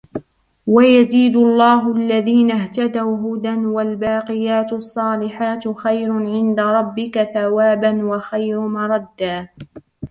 [0.67, 9.47] ويزيد الله الذين اهتدوا هدى والباقيات الصالحات خير عند ربك ثوابا وخير مردا